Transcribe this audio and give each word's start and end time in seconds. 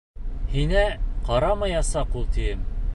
Һиңә 0.53 0.85
ҡарамаясаҡ 1.29 2.21
ул, 2.23 2.29
тием. 2.39 2.67